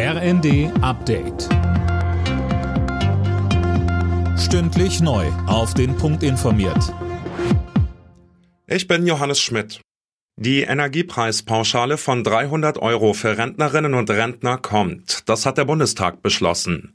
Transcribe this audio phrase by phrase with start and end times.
[0.00, 1.48] RND Update.
[4.38, 5.26] Stündlich neu.
[5.48, 6.94] Auf den Punkt informiert.
[8.68, 9.80] Ich bin Johannes Schmidt.
[10.36, 15.28] Die Energiepreispauschale von 300 Euro für Rentnerinnen und Rentner kommt.
[15.28, 16.94] Das hat der Bundestag beschlossen.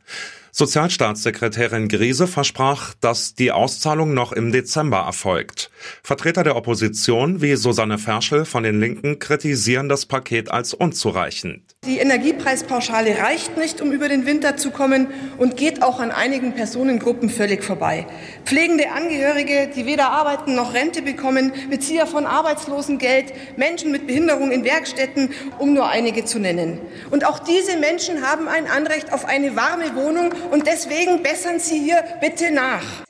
[0.55, 5.71] Sozialstaatssekretärin Griese versprach, dass die Auszahlung noch im Dezember erfolgt.
[6.03, 11.63] Vertreter der Opposition wie Susanne Ferschel von den Linken kritisieren das Paket als unzureichend.
[11.87, 15.07] Die Energiepreispauschale reicht nicht, um über den Winter zu kommen
[15.39, 18.05] und geht auch an einigen Personengruppen völlig vorbei.
[18.45, 24.63] Pflegende Angehörige, die weder arbeiten noch Rente bekommen, Bezieher von Arbeitslosengeld, Menschen mit Behinderung in
[24.63, 26.79] Werkstätten, um nur einige zu nennen.
[27.09, 31.79] Und auch diese Menschen haben ein Anrecht auf eine warme Wohnung und deswegen bessern Sie
[31.79, 33.03] hier bitte nach.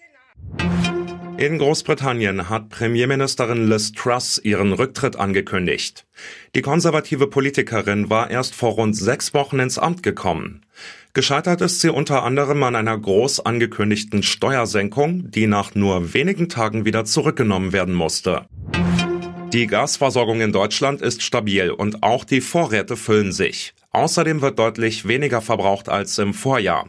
[1.38, 6.06] In Großbritannien hat Premierministerin Liz Truss ihren Rücktritt angekündigt.
[6.56, 10.62] Die konservative Politikerin war erst vor rund sechs Wochen ins Amt gekommen.
[11.14, 16.86] Gescheitert ist sie unter anderem an einer groß angekündigten Steuersenkung, die nach nur wenigen Tagen
[16.86, 18.46] wieder zurückgenommen werden musste.
[19.54, 23.74] Die Gasversorgung in Deutschland ist stabil und auch die Vorräte füllen sich.
[23.94, 26.88] Außerdem wird deutlich weniger verbraucht als im Vorjahr.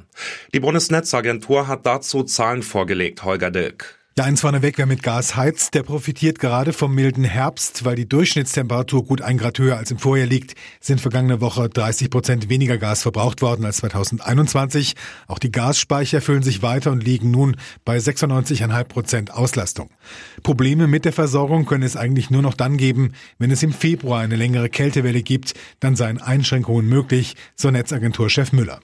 [0.55, 3.99] Die Bundesnetzagentur hat dazu Zahlen vorgelegt, Holger Dilk.
[4.17, 8.09] Ja, eins vorneweg, wer mit Gas heizt, der profitiert gerade vom milden Herbst, weil die
[8.09, 12.79] Durchschnittstemperatur gut ein Grad höher als im Vorjahr liegt, sind vergangene Woche 30 Prozent weniger
[12.79, 14.95] Gas verbraucht worden als 2021.
[15.27, 19.91] Auch die Gasspeicher füllen sich weiter und liegen nun bei 96,5 Prozent Auslastung.
[20.45, 24.21] Probleme mit der Versorgung können es eigentlich nur noch dann geben, wenn es im Februar
[24.21, 28.79] eine längere Kältewelle gibt, dann seien Einschränkungen möglich, so Netzagenturchef Müller.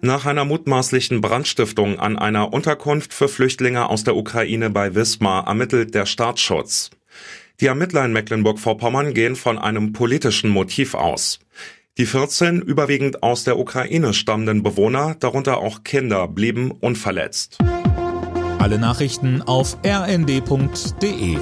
[0.00, 5.94] Nach einer mutmaßlichen Brandstiftung an einer Unterkunft für Flüchtlinge aus der Ukraine bei Wismar ermittelt
[5.94, 6.90] der Staatsschutz.
[7.60, 11.40] Die Ermittler in Mecklenburg-Vorpommern gehen von einem politischen Motiv aus.
[11.98, 17.58] Die 14 überwiegend aus der Ukraine stammenden Bewohner, darunter auch Kinder, blieben unverletzt.
[18.60, 21.38] Alle Nachrichten auf rnd.de